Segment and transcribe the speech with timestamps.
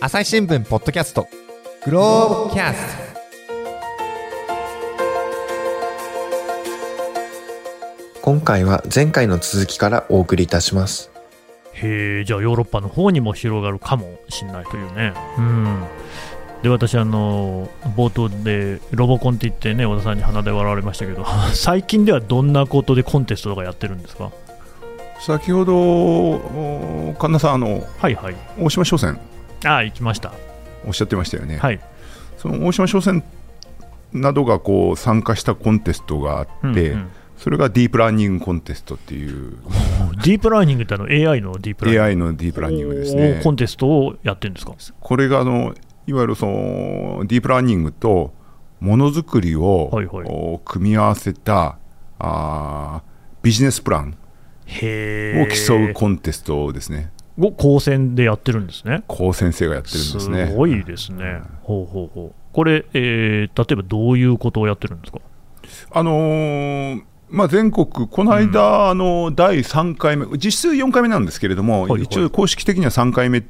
[0.00, 1.28] 朝日新聞ポッドキャスト。
[1.84, 3.10] グローブキャスト。
[8.22, 11.10] 今回は前回の続きからお送りいたします。
[11.74, 15.12] へえじゃあヨーロッパの方にも広がるかもしれないというね。
[15.38, 15.84] うん。
[16.62, 21.24] で私あの冒頭でロボコンって言ってね小田さんに鼻で笑われましたけど
[21.54, 24.30] 最近ではどんなことでコンテストとかやってるんですか？
[25.20, 28.34] 先ほどお神田さんあのはいはい。
[28.58, 29.18] 大島商船
[29.64, 30.32] ああ行きました。
[30.86, 31.80] おっしゃってましたよね、はい。
[32.38, 33.22] その大島商船
[34.12, 37.08] などがこう参加したコンテストがあって、うんうん。
[37.36, 39.56] それがディープラーニングコンテストっていう。
[40.24, 42.02] ディープラーニングってあの AI のディープラーニング。
[42.02, 44.74] AI のディープラーニングですおねーコンテストをやってるんですか？
[45.00, 45.74] これがあの
[46.06, 48.34] いわゆるそのディープラーニングと
[48.80, 50.26] ものづくりを、はいはい。
[50.26, 51.78] お組み合わせた
[52.18, 53.10] あー
[53.42, 54.16] ビジネスプラン
[54.66, 59.02] を競うコンテストですね、を高専でやってるんですね。
[59.08, 60.46] 高先生がやってるんですね。
[60.48, 62.32] すごいですね、ほうほうほう。
[62.52, 65.18] これ、えー例えばどういうことをやってるんですか？
[65.92, 72.02] あのーまあ、全国、この間、あの第3回目、実質4回目なんですけれども、はいはい。
[72.02, 73.44] 一応、公式的には3回目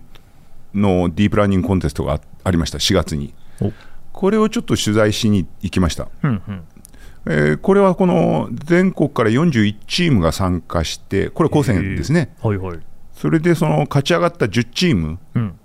[0.75, 3.33] のディープラーニングコンテストがあありました、4月に。
[3.63, 3.73] お。
[4.13, 6.09] これをちょっと取材しに行きました。
[6.23, 6.63] うんうん。
[7.27, 12.79] えーこれはこの全国から41チームが参加して、これ、高専ですね、はいはい、
[13.21, 15.59] それでその勝ち上がった10チーム、うん、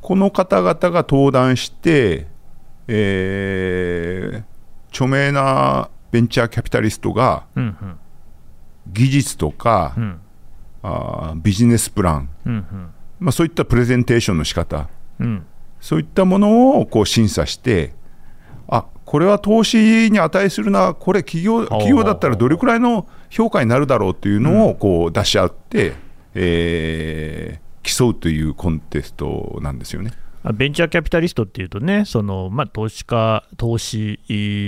[0.00, 2.26] この方々が登壇して、
[2.88, 4.52] えー
[4.92, 7.98] 著名なベンチャーキャピタリストがうんうん。
[8.92, 10.20] 技術とか、うん。
[10.82, 12.66] あービジネスプラン、うん
[13.18, 14.88] まあ、そういったプレゼンテーションの仕方。
[15.18, 15.26] うん。
[15.26, 15.46] うん
[15.80, 17.92] そういったものをこう審査して、
[18.68, 25.94] あこれは投資に値するな、これ企業、企業だったらどれくらいの評価になるだろうっていうのをこう出し合って、
[26.34, 30.12] えー競うというコンテストなんですよね。
[30.54, 34.18] ベンチャーキャピタリストっていうとね、そのまあ、投資家、投資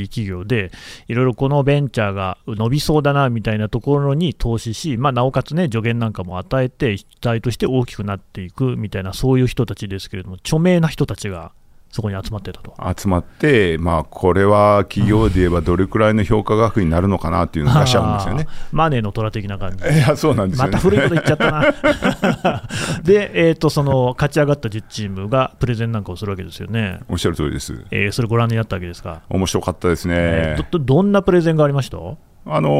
[0.08, 0.70] 企業で、
[1.08, 11.50] いろいろこのベンチャーが伸びそうだなみたいなところに投資し、まあ、なおかつね、助言なんかも与えて、主体として大きくなっていくみたいな、そういう人たちですけれども、著名な人たちが
[11.94, 12.74] そこに集まってたと。
[13.00, 18.48] 集まって、まあ、これは企業で言えばどれくらいの評価額になるのかなっていうのを出しちゃうんですよね。
[18.72, 19.84] マネーの虎的な感じ。
[19.84, 20.70] いや、そうなんですよね。
[20.72, 22.62] また古いこと言っちゃったな。
[23.04, 26.98] で、えーと、その勝ち上がった10チームがプレゼンなんかをするわけですよね。
[27.08, 27.84] おっしゃる通りです。
[27.92, 29.22] えーそれご覧になったわけですか？
[29.28, 30.14] 面白かったですね。
[30.18, 31.98] えーどどどんなプレゼンがありました？
[31.98, 32.70] あの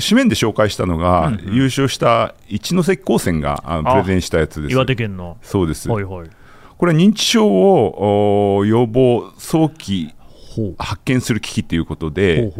[0.00, 4.72] ー紙面で紹介したのが、うんうん優勝した一関高専があのあプレゼンしたやつです。
[4.72, 5.36] 岩手県の。
[5.42, 5.90] そうです。
[5.90, 6.28] はいはい。
[6.78, 10.12] これは認知症をお予防、早期。
[10.78, 12.52] 発見する機器ということで。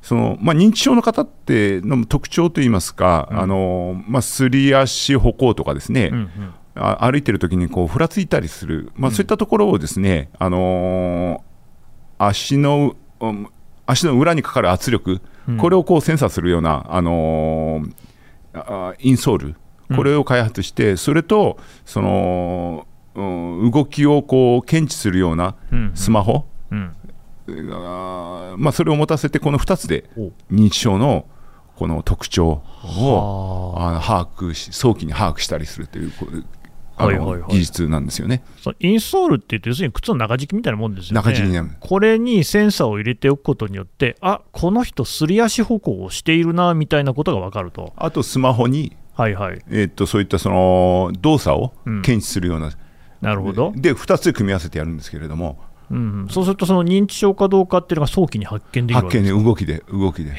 [0.00, 6.30] そのまあ、認知症の方っての特徴といいますか、あのーまあ、すり足歩行とかですね、うんうん。
[6.76, 13.48] あ歩いてる時にこうふらついたりする、まあ、そういったところをですね、あのー足のうん
[13.84, 15.20] 足の裏にかかる圧力、
[15.60, 17.92] これをこうセンサーするような、あのー
[18.54, 19.56] あインソール、
[19.94, 22.86] これを開発して、それとその、
[23.18, 26.94] うん動きをこう検知するようなうんスマホ、うん。
[27.48, 31.26] あーまあ、それを持たせて、この2つでお認知症の
[31.76, 36.12] この特徴をはあの把握し、早期に把握したりするという
[36.96, 38.42] はいはいはい技術なんですよね。
[38.80, 41.14] インソールって言って、要するに靴の中敷きみたいなもんですよね。
[41.14, 47.92] 中敷きねこれにセンサーを入れておくことによって、あこの人、すり足歩行をしているなみたいなことが分かると。
[47.96, 49.62] あとスマホに、はいはい。
[49.70, 52.72] えーっとそういったその動作をうん検知するような、
[53.20, 53.72] なるほど。
[53.74, 55.58] で2つで組み合わせてやるんですけれども、
[55.90, 60.30] うんうん、そうすると、その認知症かどうかっていうのが早期に発見できるわ発けです見で動きで動きで。
[60.30, 60.34] へ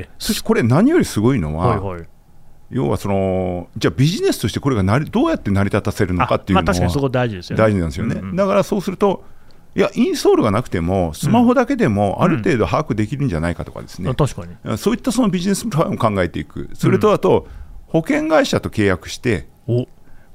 [0.00, 0.08] え。
[0.18, 2.08] そしてこれ、何よりすごいのは、はいはい。
[2.70, 7.62] 要はその、じゃあビジネスとしてこれがなりどうやって成り立たせるのかっていうあのはまあ確かにそこ大事ですよね。
[7.62, 8.14] 大事なんですよね。
[8.14, 9.24] うんうんだからそうすると
[9.76, 14.78] いや、インソールがなくても、スマホだけでもある程度把握できるんじゃないかとかですね、あ確かに。
[14.78, 17.46] そういったそのビジネスプランを考えていく、それとあと、
[17.86, 19.86] 保険会社と契約して、お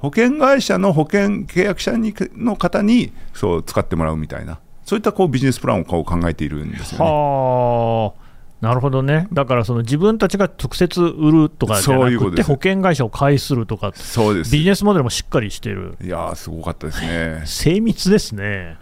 [0.06, 7.06] 保険会社の保険契約者にの方にそう使ってもらうみたいな、そういったこうビジネスプランを考えているんですよね。
[7.06, 8.26] はあ。
[8.62, 17.42] なるほどね、だからその自分たちが直接売るとかじゃなくて、保険会社を介するとか、そうですビジネスモデルもしっかりしてる、いやー、すごかったですね。
[17.46, 18.78] 精密ですね。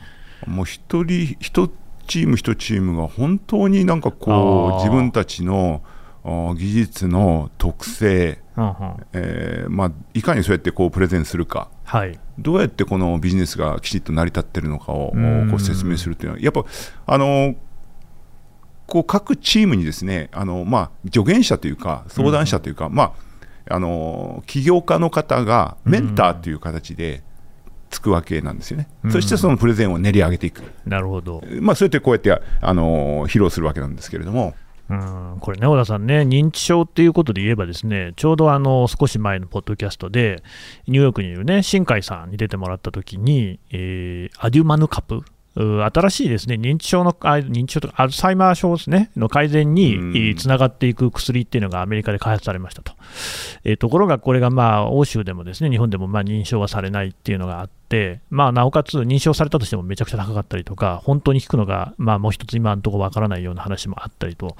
[0.46, 1.70] もう一人、一
[2.08, 5.82] チーム一チームが本当になんかこう、自分たちの
[6.24, 8.40] 技術の特性、
[9.14, 15.50] えーまあ、いかにそうやってこうプレゼンするか、はい、どうやってこのビジネスがきちっと成り立ってるのかをうん。
[15.50, 16.66] こう説明するというのは、やっぱ
[17.06, 17.56] あの
[18.86, 23.16] こう各チームにですねあの、まあ、助言者というか、相談者というか、ま
[23.68, 27.24] あ、あの起業家の方がメンターという形で
[27.90, 31.44] つくわけなんですよね、うんそしてそのプレゼンを練り上げていく、なるほど。
[31.62, 34.54] まあ、そうやってこうやって、あのー披露するわけなんですけれども、
[34.94, 40.44] うんこれね、小田さんね、認知症っていうことで言えば、ですねちょうどあの少し前のポッドキャストで、
[40.88, 45.24] ニューヨークにいるね、新海さんに出てもらったときに、えーアデュマヌカプ。
[45.56, 50.36] う新しいですね認知症のあ認知症とかアルツハイマー症ですねの改善にうん。
[50.36, 52.94] つながっていく薬っていうのがアメリカで開発されましたと、
[53.64, 64.56] えーところがこれがまあ欧州でもですね日本でもまあ認証はされないっていうのがあって、まあ、なおかつ認証されたとしてもめちゃくちゃ高かったりとか本当に効くのがまあもう一つ今のところわからないような話もあったりと。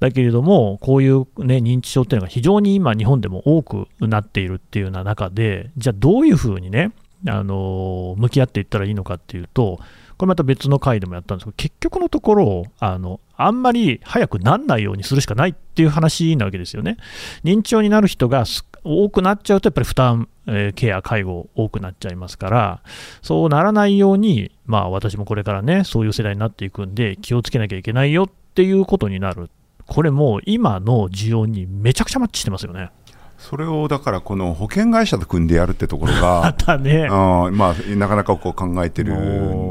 [0.00, 6.92] だけれども、こういう、ね、認知症っていうのが非常に今、日本でも多くなっているっていうような中で、じゃあ、どういうふうにね、
[7.26, 9.80] あの向き合っていったらいいのかっていうと、
[10.18, 16.96] これまた別の回でもやったんですけど、結局のところ、あのあんまり早くなんないようにするしかないっていう話なわけですよね。
[17.44, 18.44] 認知症になる人が
[18.82, 22.82] 多くなっちゃうと、やっぱり負担、えーケア、介護多くなっちゃいますから、
[23.22, 29.50] そうならないように、まあ、私もこれからね、そういう世代になっていくんで、気をつけなきゃいけないよっていうことになる。
[29.86, 32.90] これもう今の需要にめちゃくちゃマッチしてますよね。
[33.38, 39.14] それをだから、この保険会社と組んでやるってところまが、 たね、うんまあ、なかなかこう考えてる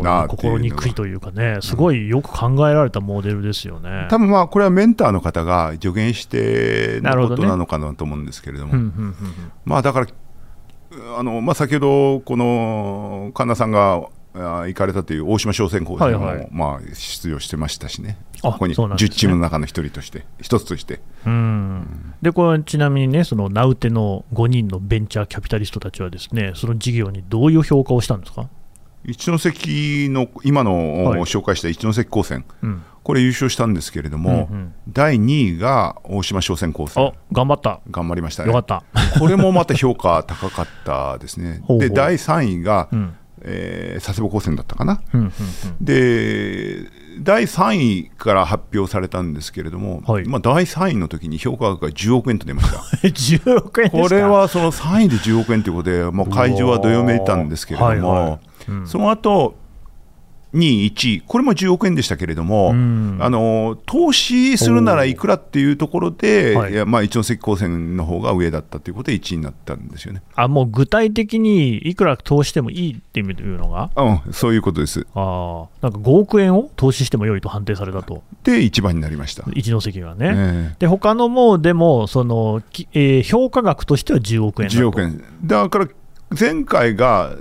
[0.01, 4.07] なって心にくいというかね、すごいよく考えられたモデルですよね。
[4.09, 9.15] 多分まあこれはメンターの方が助言してなるほどねのことなのかなと思うんですけれども、うんうんうんうん。
[9.65, 10.07] まあだから、
[11.19, 14.01] あのまあ、先ほど、この神田さんがあ
[14.37, 16.47] 行かれたという大島商船高専も、はいはい。
[16.51, 19.15] まあ、出場してましたしね、あここに10そうなんですね。
[19.15, 22.13] チームの中の一人として、一つとして、うん。
[22.21, 28.47] でこれちなみにね、その名うての5人のベンチャーキャピタリストたちは、ですねその事業にどういう評価をしたんですか、
[29.05, 31.21] 一関の今の、はい。
[31.21, 32.83] 紹介した一関高専、うん。
[33.03, 34.73] これ優勝したんですけれども、うんうん。
[34.89, 38.47] 第2位が大島商船高あ専、頑張った、頑張りましたね。
[38.47, 38.65] よかっ。
[38.65, 38.83] た、
[39.17, 41.61] これもまた評価高かったですね。
[41.79, 45.01] で、第3位が、うんえー佐世保高専だったかな。
[45.13, 45.31] うんうんうん。
[45.85, 46.83] で、
[47.21, 47.75] 第3
[48.05, 50.25] 位から発表されたんですけれども、はい。
[50.25, 52.77] まあ、第3位の時に評価額が10億円と出ました。
[53.03, 54.09] え10億円ですか？
[54.09, 58.71] これはその3位で10億円ということで、もう会場はどよめいたんですけれども、はいはい。
[58.71, 58.87] うん。
[58.87, 59.55] その後
[60.57, 70.21] 2位、1位、これも10億円でしたけれども、うんあの投資するならいくらっていうところで、はいまあ、一関高専の方が上だったということで1位になったんですよね。
[70.35, 75.05] あもう具体的にいくら投資してもいいっていうのが、うん、そういうことです。
[75.13, 79.43] あーなんか5億円を投資しても良いと判定されたと、で、一番になりました。
[79.53, 80.33] 一関がね。
[80.35, 85.23] ええで他のもでもその、きえー評価額としては10億円だと10億円。
[85.43, 85.87] だから
[86.39, 87.35] 前回が、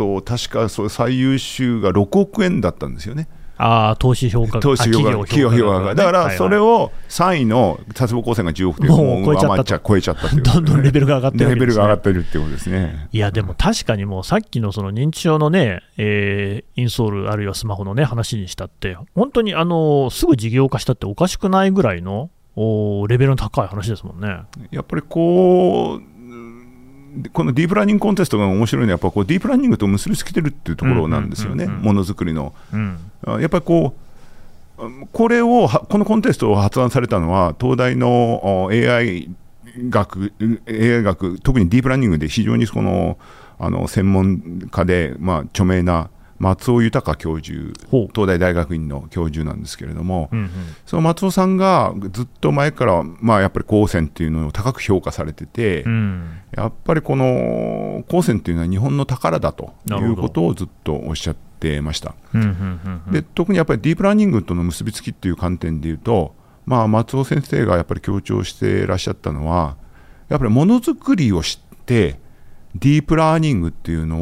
[0.00, 3.28] と、確かそう最優秀が6億円だったんですよね、
[3.62, 5.94] ああ投資評価額投資評価あ企業評価が。
[5.94, 13.08] だからそれを、を3位の佐世保高専が10億というもう超えちゃったと上回っちゃ超えちゃったということで どんどんレベルが上がってるねレベルが上がってるっていうことですね。
[13.12, 24.38] いやでも確かにもうさっきのその認知症のね、えーインストールあるいはスマホのね話にしたって本当にあのすぐ事業化したっておかしくないぐらいのおレベルの高い話ですもんね。
[24.70, 26.19] やっぱりこう、うん
[27.32, 32.54] このディープラーニングコンテストが面白いのは、やっぱこうディープラーニングと結びつけてるっていうところなんですよね、ものづくりの。
[32.72, 32.98] うん。
[33.26, 34.10] あやっぱりこう、うん
[35.12, 39.28] これをは、このコンテストを発案されたのは、東大のお AI
[39.90, 40.32] 学、
[40.66, 43.18] AI 学、特にディープラーニングで非常にこの
[43.58, 46.08] あの専門家で、まあ、著名な
[46.40, 50.50] 松尾豊教授、東大大学院の教授なんですけれども、うんうん。
[50.86, 56.38] その松尾さんがずっと前から、まあ、やっぱり高専っていうのを高く評価されてて、うん。
[56.56, 62.14] やっぱりこの高専っていうのは日本の宝だということをずっとおっしゃってました。
[62.32, 63.12] うんうんうんうん。
[63.12, 69.76] で特にやっぱりディープラーニングとの結びつきっていう観点でいうと、まあ、松尾先生がやっぱり強調していらっしゃったのは
[70.30, 72.18] やっぱりものづくりを知って
[72.74, 74.18] ディープラーニングっていうの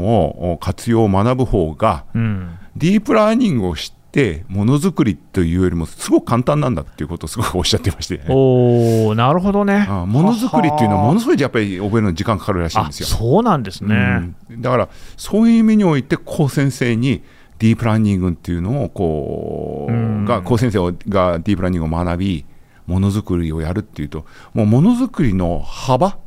[0.53, 9.85] を活用を学ぶ方がうんディープラーニングを知ってものづくりというよりもすごく簡単なんだっていうことをすごくおっしゃってまして、おーなるほどね。
[9.89, 13.07] あものづくりっていうのはものすごいやっぱり覚えるのに時間かかるらしいんあですよ。
[13.07, 14.35] そうなんですね。
[14.49, 17.23] うんだからそういう意味において高先生に
[17.59, 22.45] ディープラーニングっていうのをこう、うんが高先生がディープラーニングを学び
[22.87, 24.25] ものづくりをやるっていうと
[24.55, 26.19] もうものづくりの幅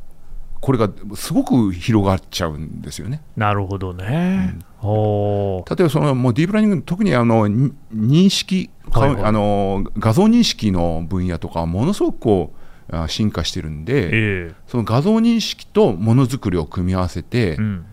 [0.62, 3.20] これがすごく広がっちゃうんですよね。
[3.36, 4.56] なるほどね。
[4.80, 9.24] おー例えばそのもうディープラーニング特にあのに認識、はいはい。
[9.24, 12.52] あの画像認識の分野とかはものすごくこ
[12.88, 17.84] うあ進化してるんで、えその画像認識とものづくりを組み合わせて、えうん。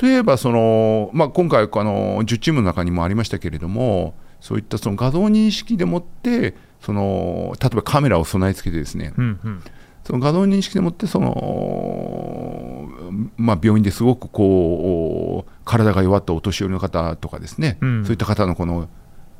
[0.00, 9.62] 例えばその、まあ、今回あの10チームの中にもありましたけれどもそういったその画像認識でもってその例えばカメラを備え付けてですねうんうん
[10.04, 12.88] その画像認識でもってその、
[13.36, 18.04] まあ、病院ですごくここう体が弱ったお年寄りの方とかですね、うん。
[18.04, 18.88] そういった方のこの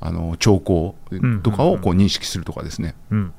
[0.00, 0.96] あの兆候
[1.44, 3.32] とかをこう認識するとかですね、うん、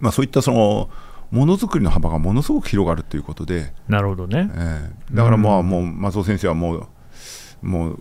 [0.00, 0.90] まあ、そういったその
[1.30, 4.50] ものづくりの幅がものすごく広がるということで、なるほどね。
[4.52, 5.14] ええ。
[5.14, 6.86] だからまあもう松尾先生はもう
[7.62, 8.00] もう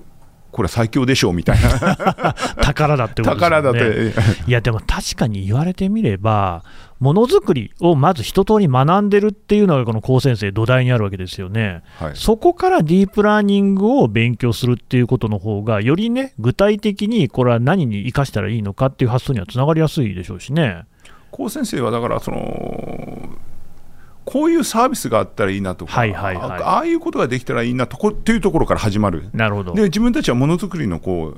[0.51, 3.61] これは最強でしょうみたいな 宝だってことですよね。
[3.61, 4.13] 宝だって、
[4.47, 6.63] いや、でも確かに言われてみれば、
[6.99, 11.83] ものづくりをまず一通り学んでるっていうのが、この高専生、土台にあるわけですよね。
[11.97, 20.83] はい、そこからディープラーニングを勉強するっていうことの方が、よりね、具体的にこれは何に生かしたらいいのかっていう発想にはつながりやすいでしょうしね。
[21.31, 23.29] 高先生はだからその
[24.25, 29.73] こういうサービスがあったらいいなとか、はいはいはいあああいうことができたらいいなとこっていうところから始まるなるほど。
[29.73, 31.35] で自分たちはものづくりのこう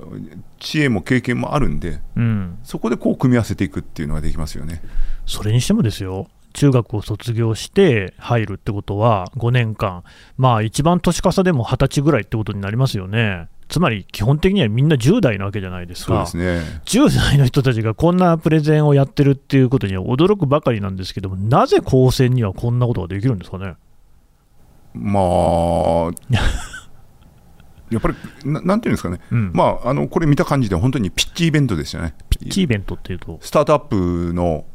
[0.59, 4.81] 知恵も経験もあるんでうん、そこでこう組み合わせていくっていうのができますよね。
[5.25, 10.03] それにしてもですよ、中学を卒業して入るってことは、5年間、
[10.37, 13.47] まあ一番年かさでも20歳ぐらいってことになりますよね。
[13.71, 16.25] つまり基本的にはみんな10代なわけじゃないですか。
[16.27, 16.81] そうですね。
[16.83, 23.75] 10代の人たちがこんなプレゼンをやってるっていうことには驚くばかりなんですけども、なぜ高専にはこんなことができるんですかね？
[24.93, 25.23] まあ
[27.91, 29.51] やっぱりななんていうんですかね、うん。
[29.53, 32.13] まあ、あのこれ見た感じで本当にピッチイベントですよね。
[32.49, 34.65] チイベントっていうと、スタートアップの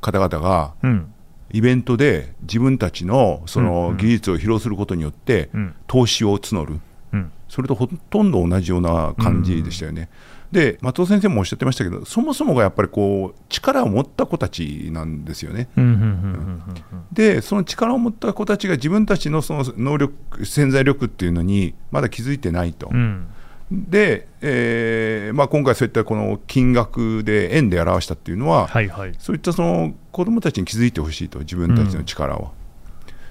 [0.00, 1.12] 方々がうん、
[1.50, 6.80] イベントで自分たちのその技術を披露することによってうん、投資を募る、
[7.12, 10.08] うん、それとほとんど同じような感じでしたよね。
[10.52, 15.68] で松尾先生もおっしゃってましたけどそもそもがやっぱりこう力を持った子たちなんですよね。
[15.76, 22.88] うん、うん、うん、うん、でその力を持った子たちが自分たちのその能力潜在力っていうのにまだ気づいてないと。
[22.90, 23.28] うん、
[23.70, 29.14] で、えーまあ、今回そういったこの金額で円で表したっていうのは、はいはい。
[29.18, 32.52] そういったその子どもたちに気づいてほしいと、自分たちの力を、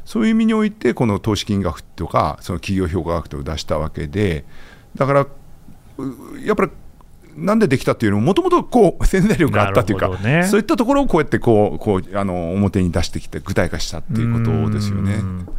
[0.07, 4.45] そういう意味において、この投資金額とか、その企業評価額とを出したわけで、
[4.95, 5.27] だから、う
[6.45, 6.71] やっぱり、
[7.35, 15.17] なんでできたっていうのも、もともとこう 潜在力があったというか、ねそういったところをこうやってこうこうあの表に出してきて、具体化したっていうことですよねう。
[15.17, 15.49] ん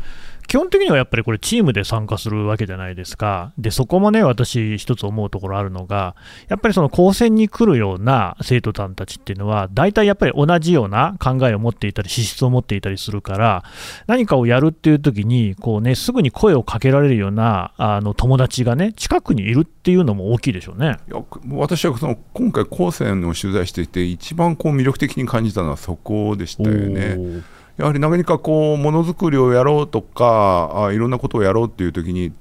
[0.49, 6.17] 基本的にはやっぱりこれ、チームで参加するわけじゃないですか、でそこもね、私、一つ思うところあるのが、
[6.49, 13.62] やっぱりその高専に来るような生徒さんたちっていうのは、大体やっぱり同じような考えを持っていたり、資質を持っていたりするから、
[14.07, 20.97] 何かをやるっていう時にこうね、すぐに声をかけられるようなあの友達がね、近くにいるっていうのも大きいでしょうね。
[21.09, 27.43] いや私はその今回、高専を取材していて、一番こう魅力的に感じたのはそこでしたよね。
[27.79, 32.33] やはり何かこうものづくりをやろうとかあいろんなことをやろうっていう時に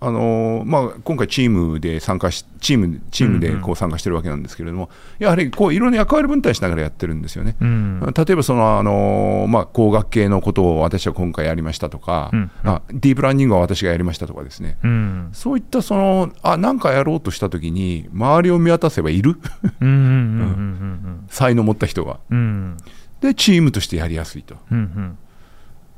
[0.00, 7.56] あのーまあ、今回チームで参加しチームチームでこう参加してるわけなんですけれども、やはりこういろんな役割分担しながらやってるんですよね。
[7.60, 8.14] うん。
[8.16, 15.30] 例えばその、あのーまあ、工学系のことを私は今回やりましたとか、うんあディープラーニングは私がやりましたとかですね、うん。
[15.32, 19.36] そういったそのあ何かやろうとした時に周りを見渡せばいる。
[19.80, 22.20] うんうんうんうん 才能を持った人が。
[22.30, 22.76] うんうん
[23.20, 24.56] でチームとしてやりやすいと。
[24.70, 25.18] うんうん。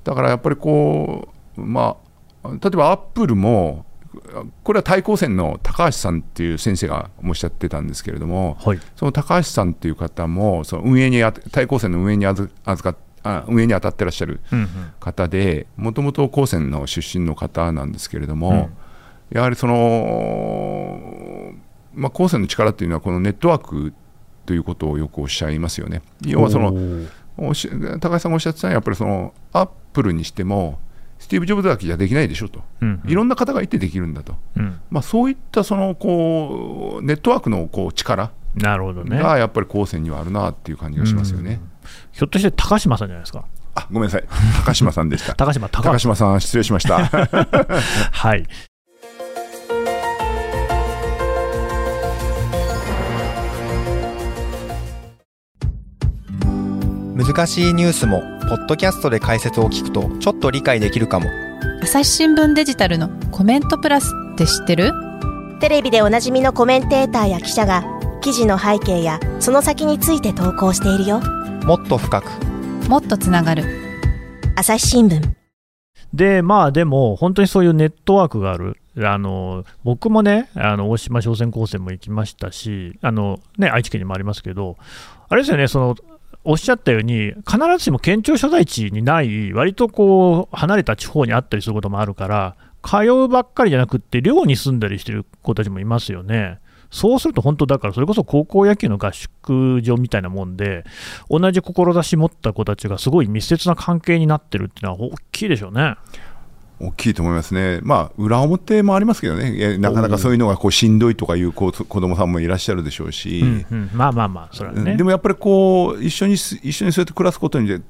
[0.04, 1.96] だからやっぱりこう、ま
[2.42, 3.84] あ、例えばアップルも、
[4.64, 8.80] これは対抗戦の高橋さんっていう先生がおっしゃってたんですけれども、はい。
[8.96, 14.68] その高橋さんっていう方も、その運営にあ対抗戦の運営にあず預かあ運営に当たってらっしゃるうんうん。
[14.98, 18.70] 方で、もともと高専の出身の方なんですけれども、
[19.30, 21.52] やはりその、
[21.94, 23.92] まあ、高専の力っていうのは、このネットワーク
[24.50, 26.02] ということをよくおっしゃいますよね。
[26.26, 26.72] 要はその
[28.00, 30.80] 高橋さんがおっしゃってたのは、やっぱりそのアップルにしても、
[31.20, 39.20] スティーブ・ジョブズだけじゃできないでしょと、うんいろんな方がいてできるんだと、うんまあ、そういったそのこうネットワークのこう力なるほどね。
[39.20, 41.60] がやっぱり高専にはあるなっていう感じがしますよね。
[42.10, 43.44] ひょっとして高島さんじゃないですか？
[43.76, 44.24] あごめんなさい、
[44.64, 45.34] 高島さんでした。
[45.36, 46.98] 高島、高高島さん、失礼しました。
[48.10, 48.44] はい。
[57.20, 61.28] 難しいニュースもポッドキャストで解説を聞くとちょっと理解できるかも。
[61.82, 64.92] 朝日新聞デジタルのコメントプラスって知ってる？
[65.60, 67.84] テレビでおなじみのコメンテーターや記者が
[68.22, 71.20] 記事の背景やその先について投稿しているよ。
[71.66, 72.26] もっと深く。
[72.88, 73.64] もっとつながる。
[74.56, 75.20] 朝日新聞。
[76.14, 78.78] で、まあでも、本当にそういうネットワークがある。
[78.96, 84.78] あの僕もね、あの大島商船高専も行きましたし、あのね、愛知県にもありますけど、
[85.28, 85.96] あれですよね、その
[86.42, 96.58] おっしゃったように、必ずしも県庁所在地にない、割とこう離れた地方にあったりすることもあるから、通うばっかりじゃなくって、寮に住んだりしてる子たちもいますよね。
[96.90, 100.84] そうすると本当だから、それこそ高校野球の合宿所みたいなもんで、
[101.28, 105.96] 同じ志持った子たちがすごい密接な関係になってるっていうのは大きいでしょうね。
[106.80, 113.90] 大きいと思いますね、まあ、裏表もありますけどね、なかなかそういうのがこうしんどいとかいう子子供さんもいらっしゃるでしょうし、うんうん。
[113.92, 114.96] まあまあまあ、それはね。
[114.96, 117.86] でもやっぱりこう一緒にす一緒にそうやって暮らすことによって、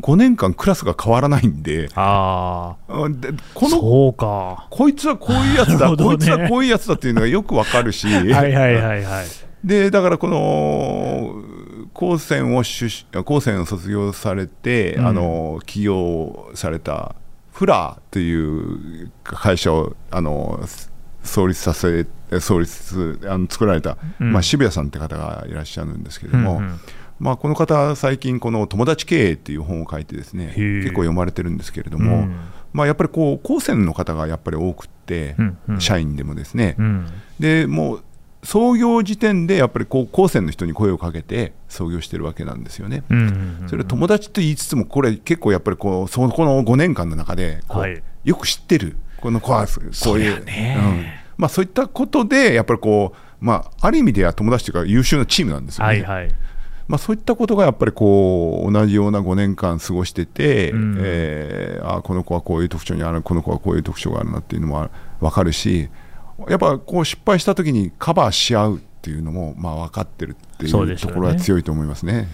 [0.00, 4.66] 5年間クラスが変わらないんで、ああ、でこのそうか。
[4.70, 5.96] こいつはこういうやつだ、ね。
[5.96, 9.26] こいつはこういうやつだっていうのがよくわかるし、はいはいはいはい。
[9.64, 11.42] でだからこの
[11.94, 15.06] 高専を出高専を卒業されて、うん。
[15.06, 17.14] あの起業された
[17.56, 20.60] フラーという会社をあの
[21.24, 22.06] 創立させ
[22.38, 24.32] 創立あの作られた、うん。
[24.32, 26.80] まあ、渋谷さんって方がいらっしゃるんですけれども、うんうん
[27.18, 32.36] まあ、この方最近この「友達経営」っていう本を書いてですね結構読まれてるんですけれども、うん。
[32.74, 35.80] まあ、やっぱりこう高専の方がやっぱり多くって、うんうん。
[35.80, 37.06] 社員でもですね、うん。
[37.40, 38.04] でもう
[38.46, 43.02] 創業時点でやっぱりこう高専の人に声をかけて創業してるわけなんですよね。
[43.68, 51.04] それ友達と言いつつもこれ結構やっぱりこうそこの5年間の中でこう、はいよく知ってるこの子はこういう、ねうん
[51.38, 55.92] まあ、そういったことでやっぱりこう、まあ、ある意味では友達というか優秀なチームなんですよね。
[55.92, 56.34] はいはい。
[56.88, 65.88] まあ、そういったことがやっぱりこう同じような5年間過ごしてて、うんえーあこの子はこういう特徴にあるこの子はこういう特徴があるなっていうのも分かるし
[66.48, 72.28] やっぱこう失敗した時にカバーし合うっていうのもまあ分かってるっていうところは強いと思いますね。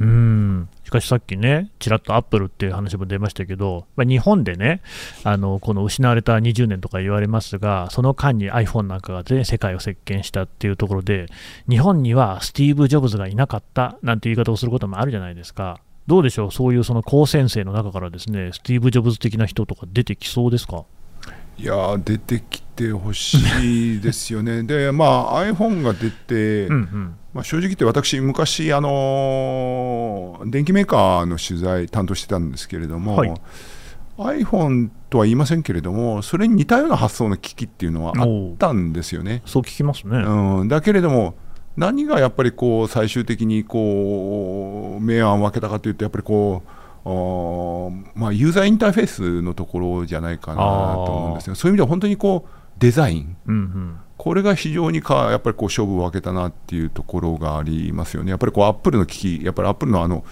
[0.00, 4.80] うんしかしさっきね、ちらっとアップルっていう話も出ましたけど、まあ、日本でね
[5.22, 11.26] あの、この失われた20年とか言われますが、その間に iPhone なんかが全世界を席巻したっていうところで、
[11.68, 15.80] 日本にはスティーブ・ジョブズがいなかったなんて言い方をすることもあるじゃないですか。
[16.08, 20.84] どうでしょう、そういうその高専生の中からですね、スティーブ・ジョブズ的な人とか出てきそうですか？
[21.58, 24.62] いやー出てきてほしいですよね。
[24.64, 27.14] でまあ iPhone が出て、うんうん。
[27.34, 33.34] まあ、正直言って私昔、あのー電機メーカーの取材担当してたんですけれども、はい
[34.18, 39.42] iPhone とは言いませんけれどもそれに似たような発想の機器っていうのはあったんですよね。
[39.46, 40.18] そう聞きますね。
[40.18, 41.34] うん、だけれども
[41.76, 53.96] 何がやっぱりこう最終的にこう明暗を分けたかというとやっぱりこうまあ、ユーザーインターフェースのところじゃないかなと思うんですよそういう意味では本当にこうデザインうんうん。
[54.16, 58.30] これが非常にかやっぱりこう勝負を分けたなっていうところがありますよね。
[58.30, 60.24] やっぱりこうアップルの機器、やっぱりアップルのあの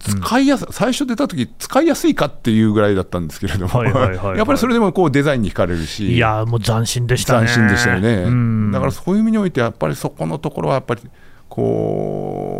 [0.00, 7.46] 使いやす、最初出た時使いやすいかっていうぐらいだったんですけれども、やっぱりそれでもこうデザインに惹かれるし、いやーもう斬新でしたね。
[7.46, 8.24] 斬新でしたよね。
[8.24, 11.02] うんだからそういう意味においてやっぱりそこのところはやっぱり
[11.48, 12.59] こ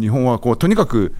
[0.00, 1.14] 日本はこうとにかく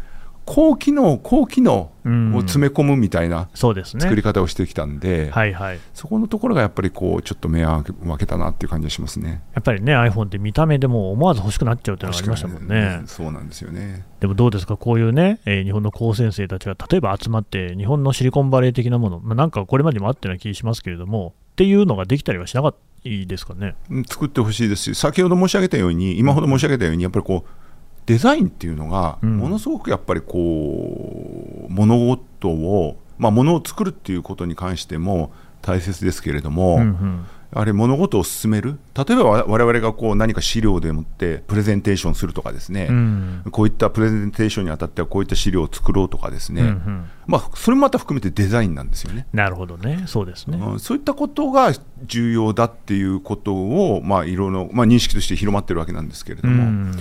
[0.48, 4.00] 高機能高機能を詰め込むみたいなそうですね。
[4.00, 5.80] 作り方をしてきたんで、はいはい。
[5.92, 9.42] そこのところがやっぱりこうちょっと目を分けたなっていう感じがしますね。
[9.54, 13.02] やっぱりね、iPhone って見た目でも思わず欲しくなっちゃうっていうのがありましたもんね。
[13.06, 14.04] そうなんですよね。
[14.20, 23.74] でもどうですか、こういうね、えー日本の高専生たちが例えば集まって、日本のシリコンバレー的なもの、まあ、なんかこれまでもあったような気がしますけれども、っていうのができたりはしなかったですかね？
[23.90, 27.65] うん作ってほしいですし、先ほど申し上げたように、今ほど申し上げたように、やっぱりこう
[28.06, 29.36] デザインっていうのが、うん。
[29.38, 37.26] ものすごくやっぱりこう物事を、まあ、物を作るっていうことに関しても大切ですけれども、うんうん。
[37.52, 43.42] あれ物事を進める、例えばわ我々がこう何か資料でもってプレゼンテーションするとかですね、うん。
[43.50, 47.10] こういったプレゼンテーションにあたってはこういった資料を作ろうとかですね、うんうん。
[47.26, 49.26] まあ、それもまた含めてデザインなんですよね。
[49.32, 50.58] なるほどね、そうですね。
[50.58, 50.80] うん。
[50.80, 51.72] そういったことが
[52.04, 56.96] 重要だっていうことを、まあ、いろいろ、まあ、認識として広まってるわけなんですけれども、うん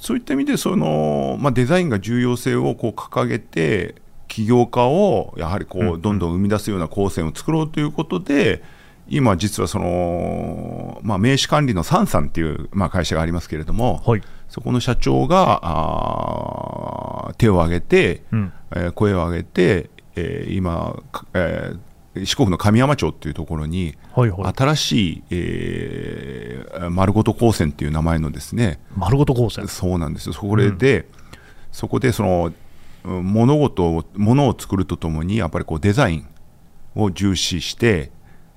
[0.00, 3.94] そういった意味でその、まあ、デザインが重要性をこう掲げて
[4.28, 8.62] 起業家をやはりこうどんどん生み出すような構成を作ろうということで
[9.08, 14.22] 今実はその、まあ、名刺管理のサンさんっていう、まあ、会社がありますけれども、はい。
[14.48, 21.78] そこの社長があー手を挙げて、うんえー声を上げて、えー今、かえー
[22.24, 24.54] 四国の神山町っていうところに、はいはい。
[24.56, 29.66] 新しい、えー丸ごと高専っていう名前のですね丸ごと高専。
[29.68, 31.06] そうなんですよそこで、
[31.72, 32.52] そこでその
[33.04, 36.26] うん物事を物を作るとともにやっぱりこうデザイン
[36.94, 38.10] を重視して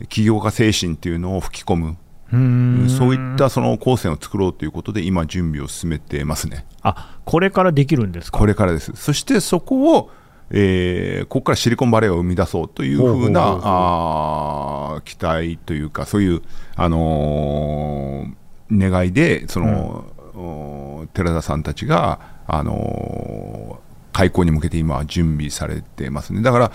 [0.10, 1.98] 起業家精神っていうのを吹き込む、
[2.32, 2.38] うー
[2.86, 8.38] んそういったその高専を作ろうということで今準備を進めてますねあこれからできるんですか？
[8.38, 10.12] これからですそしてそこを
[10.52, 16.42] えーここからシリコンバレーを生み出そうというふうなあー期待というかそういう、
[16.76, 18.40] あのー
[18.72, 26.42] 願いでその、お寺田さんたちが、あのー開校に向けて今準備されてますね。
[26.42, 26.72] だから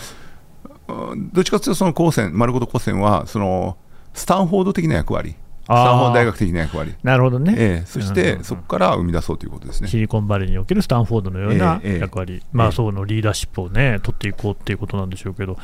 [0.88, 3.76] うんどっちかというとその高専丸ごと高専はその
[4.14, 5.30] スタンフォード的な役割。
[5.32, 9.88] スタンフォード大学的な役割、なるほどね、ええ、そしてそこから生み出そうということですね。
[9.88, 15.56] シリコンバレーにおけるスタンフォードのようなええええ役割、まあ、ええそのリーダーシップをね、取っていこうっていうことなんでしょうけど、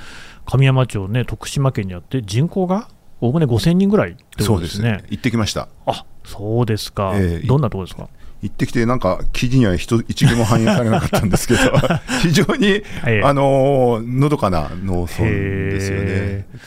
[0.47, 2.89] 神山町ね、徳島県にあって、人口が
[3.21, 5.05] おおむね5000人ぐらいってこそうとですすね。。
[5.11, 5.69] 行ってきました。
[5.87, 8.09] あそうですか、ええどんなところですか？
[8.43, 11.61] 行ってきて、なんか記事には一一行も反映されなかったんですけど、
[12.23, 16.61] 非常に、ええあのーのどかな農村ですよへね。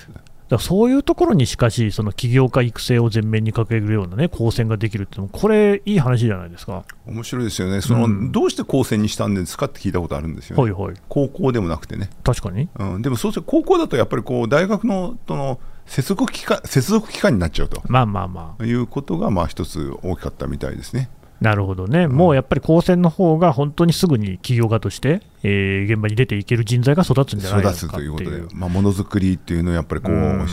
[0.49, 6.83] だそういうところにしかし、その起業家育成を前面に掲げるようなね、高専ができるっていうのも、これ、いい話じゃないですか。
[7.05, 7.81] 面白いですよね。
[7.81, 12.09] その、うんどうして高専にしたんですかって聞いたことあるんですよ、ねほいほい、高校でもなくてね。
[12.23, 12.69] 確かに。
[12.77, 21.09] うん、でもそうすると高校だとやっぱりこう大学のとの接続機関接続機関になっちゃうとまあまあまあ、いうことがまあ一つ大きかったみたいですね。
[21.43, 30.47] なるほどね、もうやっぱり高専の方が本当にすぐに起業家として、えー現場に出ていける人材が育つんじゃないのかということで、まあ、ものづくりっていうのはやっぱりこう、うん。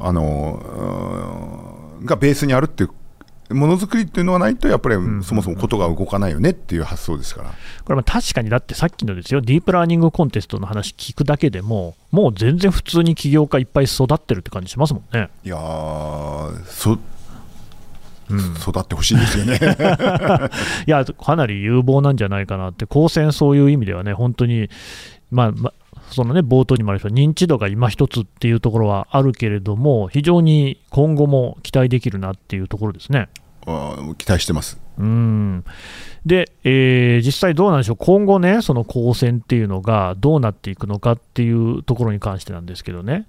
[0.00, 5.22] あのがベースにあるっていうものづくりっていうのはないとやっぱりん。
[5.22, 7.50] そもそもことが動かないよねっていう発想ですから。
[7.84, 15.30] これまあ確かにだってさっきのですよ、ディープラーニングコンテストの話聞くだけでも、もう全然普通に起業家いっぱい育ってるって感じしますもんね。
[15.44, 17.15] いやーそうん
[18.60, 19.58] 育ってほしいですよね。
[20.86, 24.68] いや、かなり有望なんじゃないかなって、高専そういう意味ではね、本当に、
[25.30, 25.72] まあ、ま
[26.10, 33.28] そのね、冒頭にもありました認知度が今一つっていうところはあるけれども、非常に今後も期待できるなっていうところですね。
[33.66, 34.78] あー期待してます。
[34.98, 35.64] うん
[36.24, 43.26] で、えー実際どうなんでしょう、今後ね、その高専っていうのがどうなっていくのかっていうところに関してなんですけどね、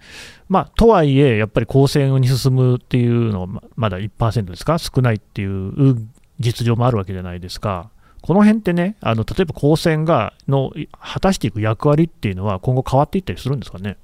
[0.49, 6.07] まあ、とはいえ、やっぱり高専に進むっていうのはまだ1%ですか、少ないっていう
[6.39, 7.89] 実情もあるわけじゃないですか。
[8.21, 13.97] この辺ってね、あの例えば高専がの果たしていく役割っていうのは、今後変わっていったりするんですかね？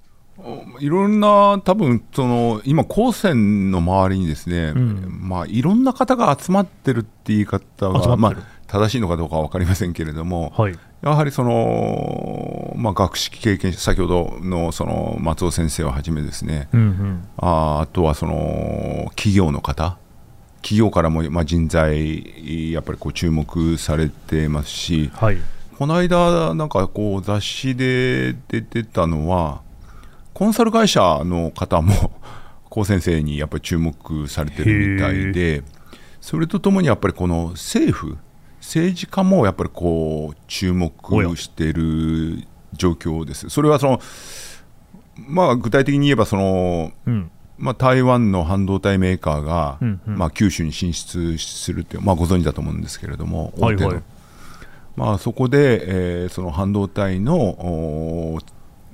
[0.80, 5.20] いろんな多分その今高専の周りにですね、うん。
[5.22, 8.36] まあいろんな方が集まってるって言い方がまあ
[8.68, 17.28] 正しいのかどうかは分かりませんけれども、はい、やはりそのまあ学識経験者先ほどのその松尾先生をはじめですね、うんうん。
[17.38, 19.98] ああとはその企業の方。
[20.62, 25.38] 企業からもまあ人材やっぱりこう注目されてますし、はい、
[25.78, 29.62] この間、なんかこう雑誌で出てたのは、
[30.34, 32.12] コンサル会社の方も
[32.70, 35.64] 高先生にやっぱり注目されてるみたいで、
[36.22, 38.18] それとともにやっぱりこの政府、
[38.60, 40.92] 政治家もやっぱりこう注目
[41.36, 42.44] している
[42.74, 43.50] 状況です。
[43.50, 44.02] それはその
[45.28, 47.32] まあ、具体的に言えばその、うん。
[47.58, 50.18] まあ、台湾の半導体メーカーが、うんうん。
[50.18, 53.96] まあ、九州に進出するっていう、まあ、ご存知だと思うんですけれども、大手のはい。
[53.96, 54.04] はい
[54.96, 58.38] まあ、そこで、えーその半導体の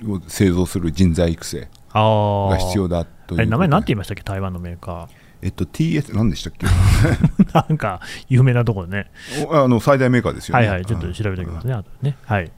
[0.08, 5.08] を製造する人材育成が必要だという名前なんて言いましたっけ、台湾のメーカ
[5.42, 6.66] えっと、TS、何でしたっけ？
[6.66, 7.54] ー。
[7.68, 9.10] なんか有名なところね。
[9.48, 10.66] おあの最大メーカーですよね。
[10.66, 12.16] はいはい、ちょっと調べておきますね、あとね。
[12.24, 12.50] はい。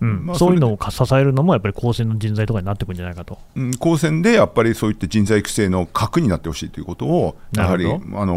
[0.00, 3.38] うんまあそういうのを支えるのもやっぱり高専の人材とかになってくるんじゃないかと。
[3.54, 8.34] うん、高専でやっぱりそういった人材育成の核になってほしいということを、やはり、なあるの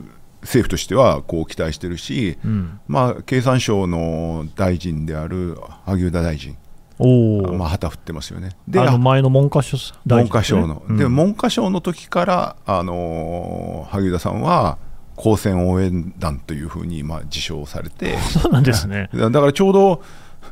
[0.00, 6.56] ー政府としてはこう期待してるし、うん、まあ、経産省の大臣である萩生田大臣、
[6.98, 8.50] おお、まあ、旗振ってますよね。
[8.68, 9.76] であの前の文科省
[10.06, 10.96] 大文科省の、うん。
[10.96, 14.78] で文科省の時から、あのー萩生田さんは
[15.16, 19.08] 高専応援団というふうにまあ自称されて、 そうなんですね。
[19.14, 20.02] だだからちょうど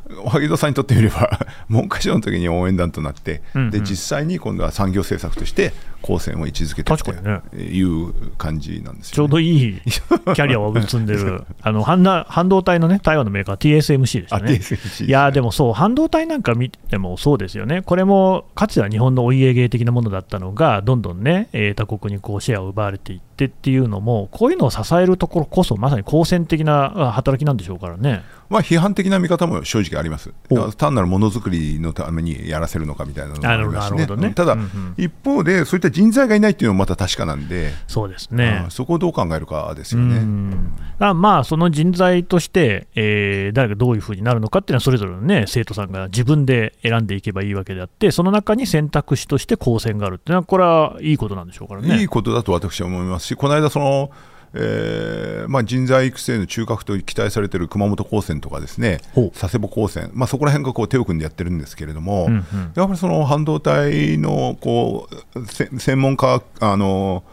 [0.08, 1.30] 萩生田さんにとってみれば、
[1.68, 9.16] 文科省の時に応援団となって、うんうんで実際に今度は産業政策として高専を位置づけて確かにねという感じなんですよ、ね。
[9.16, 14.52] ちょうどいいキャリアを積んでる、 あの半な半導体のね、台湾のメーカー、TSMC でしたあね。
[14.52, 28.22] TSMC いやーでもそう、半導体なんか見てもそうですよね、これもかつては日本のお家芸的なものだったのが、どんどんね、えー他国にこうシェアを奪われていってっていうのも、こういうのを支えるところこそ、まさに好戦的なあ働きなんでしょうからね。
[28.48, 30.32] まあ、批判的な見方も正直あります。
[30.76, 38.70] 単なるものづくりのためにやらせるのかみたいなのもありますしねねただ、うんうん一方で、そういった人材がいないっていうのもまた確かなんで、そうですねあ。
[38.70, 40.18] そこをどう考えるかですうよね。
[40.20, 40.66] んだか
[40.98, 52.00] らまあ、その人材として、えー誰がどういうふうになるのかっていうのは、それぞれの、ね、生徒さんが自分で選んでいけばいいわけであって、その中に選択肢として高専があるっていうのは、これはいいことなんでしょうからね。
[52.00, 54.10] いいことだと私は思いますし、この間その、
[54.54, 59.00] えーまあ、人材育成の中核と期待されている熊本高専とかですね
[59.32, 62.42] 佐世保高専、まあ、そこら辺がこう手を組んでやってるんですけれども、うんうん。
[62.74, 67.24] やっぱりその半導体のこうせ専門家、あの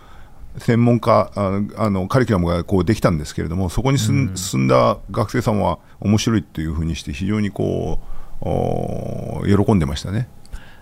[0.58, 8.00] 専門家ああのカリキュラムがこうできたんですけれども、そこに進んだ学生さんは面白いっていうふうにして、非常にこ
[8.42, 10.30] うお喜んでましたね。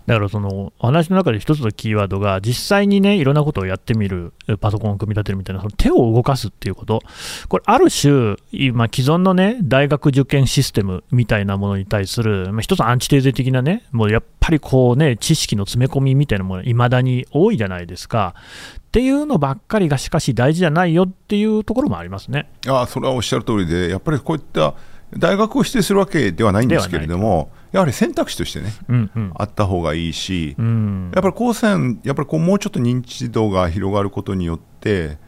[0.08, 7.02] だからその話の中で一つのキーワードが、実際にね、いろんなことをやってみる、パソコンを組み立てるみたいな、その手を動かすっていうこと、
[7.50, 18.34] これ、ある種、今、既存のね、大学受験システムみたいなものに対する、まあ、一つアンチテーゼ的なね、もうやっぱりこうね、知識の詰め込みみたいなもの、いまだに多いじゃないですか。
[18.80, 22.50] っていうのばっかりがしかし大事じゃないよっていうところもありますね。
[22.65, 24.74] あそれはおっしゃる通りで、やっぱりこういった
[25.15, 35.19] 大学を指定するわけではないんですけれども、やはり選択肢としてね、うんうんあった方がいいし、うんやっぱり高専、やっぱりこうもうちょっと認知度が広がることによって、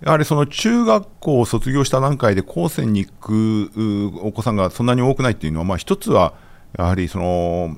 [0.00, 6.34] やはりその中学校を卒業した段階で高専に行くうお子さんがそんなに多くないっていうのは、まあ、一つは
[6.78, 7.76] やはりその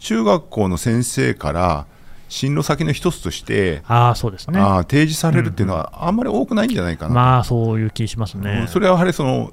[0.00, 1.86] 中学校の先生から
[2.28, 4.58] 進路先の一つとして、ああ、そうですね。
[4.58, 8.66] あー提示されるっていうのはあんまり多くないんじゃないかな、まあ、そういう気しますね。
[8.68, 9.52] それはやはりその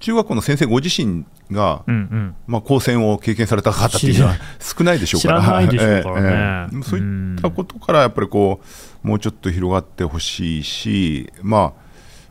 [0.00, 2.36] 中学校の先生ご自身が、うんうん。
[2.46, 6.28] まあ、高専を経験された方っていうのは少ないでしょうから、知らないでしょうからね。
[6.30, 6.82] え えええ。
[6.82, 8.60] そういったことからやっぱりこ
[9.04, 11.72] うもうちょっと広がってほしいし、ま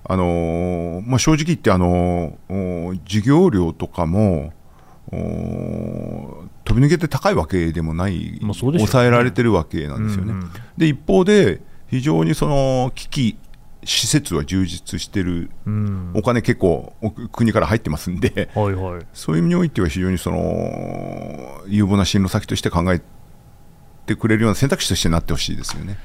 [0.06, 4.54] ああのーまあ、正直言って、あのーお授業料とかも
[5.12, 8.78] お飛び抜けて高いわけでもない、まあね。
[8.80, 10.32] 抑えられてるわけなんですよね。
[10.34, 10.52] うんうん。
[10.78, 13.38] で一方で非常にその機器
[13.88, 19.06] 施設は充実してるうんお金結構お国から入ってますんで、はいはい。
[19.14, 23.02] そういう意味においては非常にその有望な進路先として考え
[24.06, 25.98] てくれるような選択肢としてなってほしいですよね。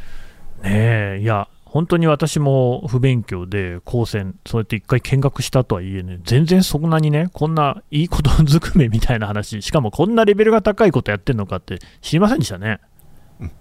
[0.62, 12.78] ねえ、いや、本当に私も不勉強で、高専、そうやって一回見学したとはいえね、全然そんなにね、こんないいことずくめみたいな話、しかもこんなレベルが高いことやってんのかって知りませんでしたね。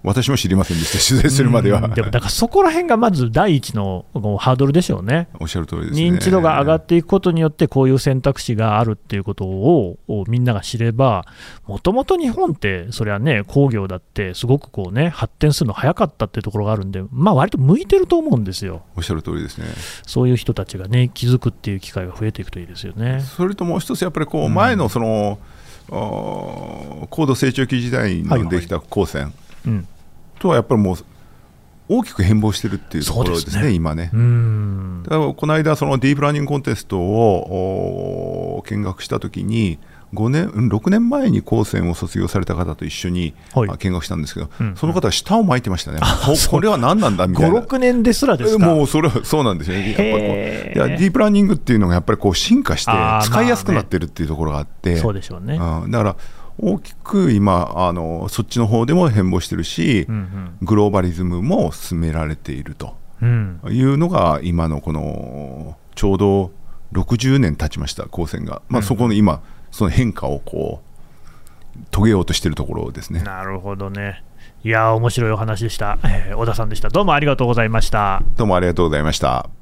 [0.04, 1.82] 私も知りませんでした、取材するまでは。
[1.82, 4.06] うんでも、だからそこら辺がまず第一の
[4.40, 5.28] ハードルでしょうね。
[5.40, 6.02] おっしゃる通りですね。
[6.02, 11.26] 認知度が上がっていくことによって、こういう選択肢があるっていうことををみんなが知れば、
[11.68, 18.84] もともと日本って、それはね、工業だって、すごくこうね、発展するの早かったっていうところがあるんで、まあ割と向いてると思うんですよ。
[18.96, 19.68] おっしゃる通りですね。
[20.06, 23.22] そういう人たちがね、気づくっていう機会が増えていくといいですよね。
[23.22, 25.40] それともう一つ、やっぱりこう前のその、
[25.90, 29.34] あー高度成長期時代のできた高専うん。
[30.40, 30.98] とはやっぱりもう
[31.90, 33.72] 大きく変貌してるっていうところですね、すね。
[33.72, 34.12] 今ね。
[35.04, 39.78] だからこの間、そのディープラーニングコンテストをお見学したときに、
[40.14, 43.70] 5年うん6年前に高専を卒業された方と一緒に、はい。
[43.70, 44.76] あ見学したんですけど、うん。
[44.76, 47.62] その方は舌を巻いてましたね、ここれは何なんだみたい5、な。
[47.62, 48.66] 6年ですらですか？
[48.66, 49.78] もうそれはそうなんですよ。
[49.78, 52.92] ね、やっぱりこうディープラーニングっていうのがやっぱりこう進化して
[53.24, 55.56] 使いやすくなってるっていうところがあって、そうでしょうね。
[55.56, 55.92] うん。
[55.92, 56.16] だから
[56.58, 62.96] 大きく今あの、そっちの方でも変貌してるし、うんグローバリズムも進められていると。
[63.22, 63.60] うん。
[63.64, 63.76] うん。
[63.76, 66.52] いうのが今のこのちょうど
[66.94, 70.82] 60年経ちました高専が、まあ、そこの今、その変化をこ
[71.76, 73.22] う遂げようとしているところですね。
[73.24, 74.24] なるほどね。
[74.64, 75.98] いやー、面白いお話でした。
[76.04, 76.90] え ー小田さんでした。
[76.90, 78.22] どうもありがとうございました。
[78.36, 79.61] どうもありがとうございました。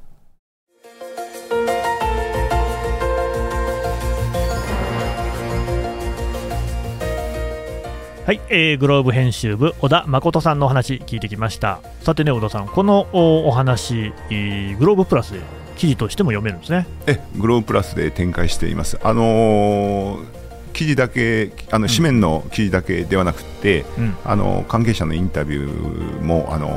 [8.30, 11.80] はい、えーグローブ編集部、小田誠さんのお話聞いてきました。
[12.02, 15.40] さてね、小田さん、このおお話、えーグローブプラスで
[15.78, 16.86] 記事としても読めるんですね。
[17.08, 19.00] えグローブプラスで展開しています。
[19.02, 20.26] あのー
[20.74, 26.70] 記事だけあの紙面の記事だけではなくて、うんあの関係者のインタビューもあの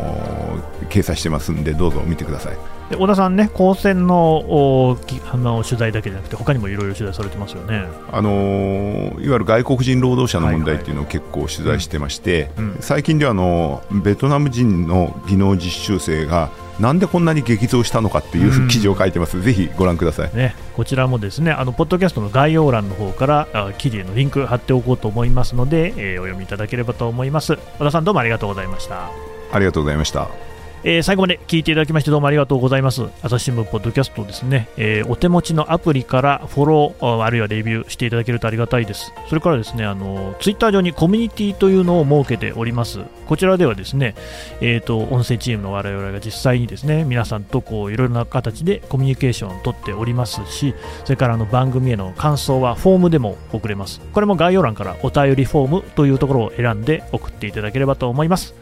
[0.89, 2.57] 掲載してますんでどうぞ見てください。
[2.93, 4.97] で小田さんね、高専の
[5.33, 7.87] あの取材だけじゃなくて、他にもいろいろ取材されてますよね。
[8.13, 16.51] あのーいわゆる外国人労働者の問題っていうのを結構取材してまして、うん最近ではあのベトナム人の技能実習生が
[16.81, 20.37] なんでこんなに激増したのかっていううん記事を書いてます、ぜひご覧ください。
[20.37, 27.57] ね、こちらもですね、あのポッドキャストの概要欄の方からあ記事へのリンク貼っておこうと思いますので、えーお読みいただければと思います。
[27.79, 29.11] 小田さん、どうもありがとうございました。
[29.51, 30.52] ありがとうございました。
[30.85, 33.05] えー最後まで聞いていただきましてどうもありがとうございます。
[33.23, 39.13] 朝日新聞ポッドキャストですね、えーお手持ちのアプリからフォローあるいはレビューしていただけるとありがたいです。
[39.29, 43.01] それからですね、あのツイッター上にコミュニティというのを設けております。
[43.27, 44.17] こちらではですね、
[44.61, 54.01] えーと音声チームの我々が実際にですね、皆さんとこういろいろな形でコミュニケーションを取っておりますし、それからあの番組への感想はフォームでも送れます。
[54.13, 58.62] これも概要欄からお便りフォームというところを選んで送っていただければと思います。